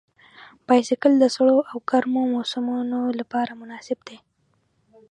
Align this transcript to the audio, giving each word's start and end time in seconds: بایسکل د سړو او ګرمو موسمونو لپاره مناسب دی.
بایسکل 0.67 1.13
د 1.19 1.25
سړو 1.35 1.57
او 1.69 1.77
ګرمو 1.89 2.23
موسمونو 2.33 2.99
لپاره 3.19 3.51
مناسب 3.61 3.99
دی. 4.07 4.17